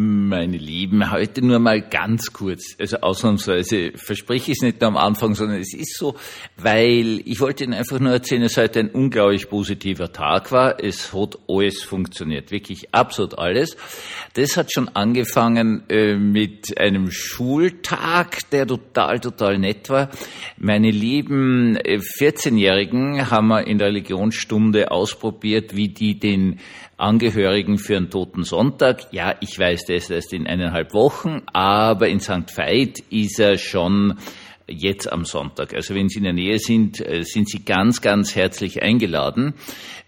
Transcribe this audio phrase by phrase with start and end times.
[0.00, 2.76] Meine Lieben, heute nur mal ganz kurz.
[2.78, 6.14] Also ausnahmsweise verspreche ich es nicht nur am Anfang, sondern es ist so,
[6.56, 10.78] weil ich wollte Ihnen einfach nur erzählen, dass heute ein unglaublich positiver Tag war.
[10.80, 13.76] Es hat alles funktioniert, wirklich absolut alles.
[14.34, 20.10] Das hat schon angefangen äh, mit einem Schultag, der total, total nett war.
[20.58, 26.60] Meine lieben äh, 14-Jährigen haben wir in der Religionsstunde ausprobiert, wie die den
[26.98, 29.12] Angehörigen für einen toten Sonntag.
[29.12, 32.56] Ja, ich weiß das erst in eineinhalb Wochen, aber in St.
[32.56, 34.18] Veit ist er schon
[34.68, 35.74] jetzt am Sonntag.
[35.74, 39.54] Also wenn Sie in der Nähe sind, äh, sind Sie ganz, ganz herzlich eingeladen.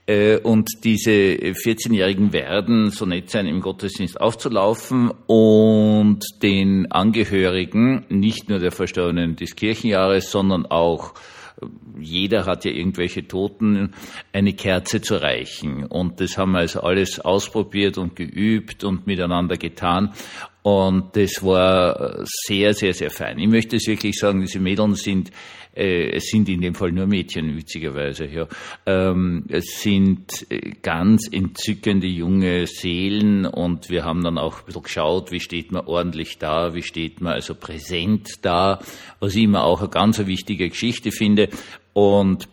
[0.07, 8.49] Äh, und diese 14-Jährigen werden so nett sein, im Gottesdienst aufzulaufen und den Angehörigen, nicht
[8.49, 11.15] nur der Verstorbenen des Kirchenjahres, sondern auch
[11.99, 13.93] jeder hat ja irgendwelche Toten,
[14.33, 15.85] eine Kerze zu reichen.
[15.85, 20.13] Und das haben wir also alles ausprobiert und geübt und miteinander getan.
[20.63, 23.39] Und das war sehr, sehr, sehr fein.
[23.39, 25.31] Ich möchte es wirklich sagen, diese Mädeln sind,
[25.75, 28.47] äh, es sind in dem Fall nur Mädchen, witzigerweise, ja.
[28.85, 34.83] Ähm, es sind äh, ganz entzückende junge Seelen und wir haben dann auch ein bisschen
[34.83, 38.81] geschaut, wie steht man ordentlich da, wie steht man also präsent da,
[39.19, 41.49] was ich immer auch eine ganz wichtige Geschichte finde.
[41.95, 42.49] Und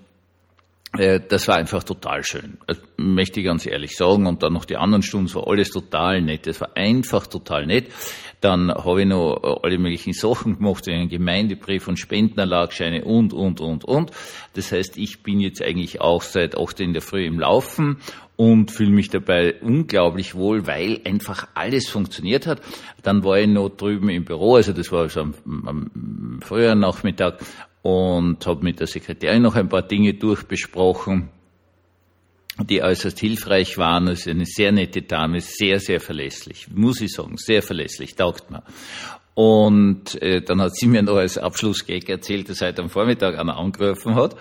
[0.94, 4.26] das war einfach total schön, das möchte ich ganz ehrlich sagen.
[4.26, 6.48] Und dann noch die anderen Stunden, war alles total nett.
[6.48, 7.92] Es war einfach total nett.
[8.40, 13.60] Dann habe ich noch äh, alle möglichen Sachen gemacht, einen Gemeindebrief und Spendenerlagscheine und, und,
[13.60, 14.12] und, und.
[14.54, 17.98] Das heißt, ich bin jetzt eigentlich auch seit 8 in der Früh im Laufen
[18.36, 22.62] und fühle mich dabei unglaublich wohl, weil einfach alles funktioniert hat.
[23.02, 27.40] Dann war ich noch drüben im Büro, also das war schon am, am früheren Nachmittag
[27.88, 31.30] und habe mit der Sekretärin noch ein paar Dinge durchbesprochen,
[32.60, 34.08] die äußerst hilfreich waren.
[34.08, 38.62] Ist eine sehr nette Dame, sehr, sehr verlässlich, muss ich sagen, sehr verlässlich, taugt mir.
[39.36, 43.56] Und äh, dann hat sie mir noch als Abschlussgag erzählt, dass heute am Vormittag einer
[43.56, 44.36] angerufen hat,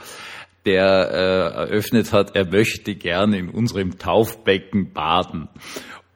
[0.65, 5.49] der äh, eröffnet hat, er möchte gerne in unserem Taufbecken baden.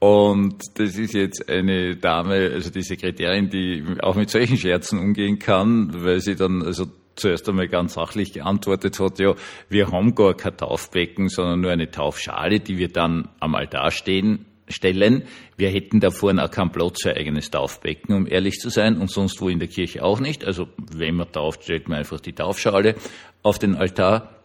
[0.01, 5.39] Und das ist jetzt eine Dame, also die Sekretärin, die auch mit solchen Scherzen umgehen
[5.39, 9.35] kann, weil sie dann also zuerst einmal ganz sachlich geantwortet hat, ja,
[9.69, 14.47] wir haben gar kein Taufbecken, sondern nur eine Taufschale, die wir dann am Altar stehen,
[14.69, 15.25] stellen.
[15.57, 19.11] Wir hätten da vorne auch keinen Platz für eigenes Taufbecken, um ehrlich zu sein, und
[19.11, 20.45] sonst wo in der Kirche auch nicht.
[20.45, 22.95] Also wenn man tauft, stellt man einfach die Taufschale
[23.43, 24.37] auf den Altar.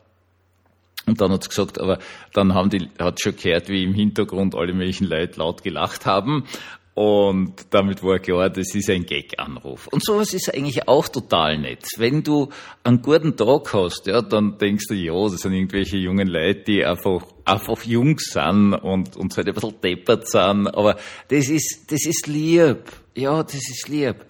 [1.06, 2.00] Und dann hat sie gesagt, aber
[2.34, 6.46] dann haben die, hat schon gehört, wie im Hintergrund alle möglichen Leute laut gelacht haben.
[6.96, 9.88] Und damit war klar, das ist ein Gag-Anruf.
[9.88, 11.86] Und sowas ist eigentlich auch total nett.
[11.98, 12.48] Wenn du
[12.86, 16.86] einen guten Tag hast, ja, dann denkst du, ja, das sind irgendwelche jungen Leute, die
[16.86, 20.68] einfach, einfach jung sind und, und halt ein bisschen deppert sind.
[20.68, 20.96] Aber
[21.28, 22.84] das ist, das ist lieb.
[23.14, 24.26] Ja, das ist lieb.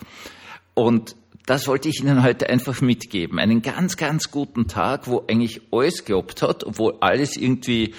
[0.73, 1.15] Und
[1.45, 3.37] das wollte ich Ihnen heute einfach mitgeben.
[3.37, 7.93] Einen ganz, ganz guten Tag, wo eigentlich alles gehabt hat, obwohl alles irgendwie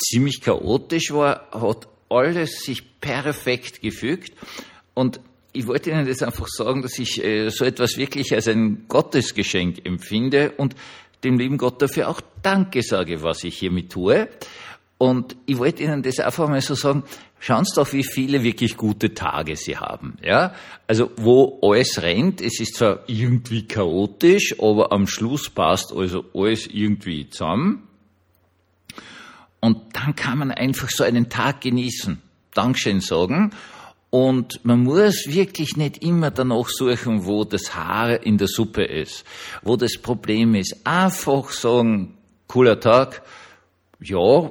[0.00, 4.32] ziemlich chaotisch war, hat alles sich perfekt gefügt.
[4.94, 5.20] Und
[5.52, 9.84] ich wollte Ihnen das einfach sagen, dass ich äh, so etwas wirklich als ein Gottesgeschenk
[9.86, 10.74] empfinde und
[11.24, 14.28] dem lieben Gott dafür auch Danke sage, was ich hiermit tue.
[14.98, 17.04] Und ich wollte Ihnen das einfach mal so sagen,
[17.38, 20.16] schauen Sie doch, wie viele wirklich gute Tage Sie haben.
[20.22, 20.54] Ja?
[20.86, 26.66] Also, wo alles rennt, es ist zwar irgendwie chaotisch, aber am Schluss passt also alles
[26.66, 27.87] irgendwie zusammen.
[29.60, 32.20] Und dann kann man einfach so einen Tag genießen,
[32.54, 33.52] Dankeschön sagen.
[34.10, 39.24] Und man muss wirklich nicht immer danach suchen, wo das Haar in der Suppe ist,
[39.62, 40.86] wo das Problem ist.
[40.86, 42.16] Einfach sagen,
[42.46, 43.22] cooler Tag,
[44.00, 44.50] ja,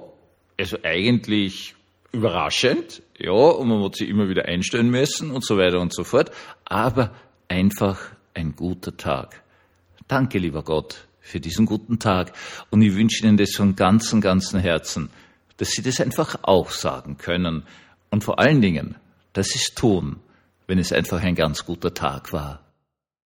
[0.59, 1.75] also eigentlich
[2.11, 6.03] überraschend, ja, und man wird sich immer wieder einstellen müssen und so weiter und so
[6.03, 6.31] fort,
[6.65, 7.15] aber
[7.47, 7.99] einfach
[8.33, 9.43] ein guter Tag.
[10.07, 12.33] Danke, lieber Gott, für diesen guten Tag.
[12.69, 15.09] Und ich wünsche Ihnen das von ganzem, ganzem Herzen,
[15.57, 17.63] dass Sie das einfach auch sagen können.
[18.09, 18.95] Und vor allen Dingen,
[19.33, 20.17] dass Sie es tun,
[20.67, 22.61] wenn es einfach ein ganz guter Tag war.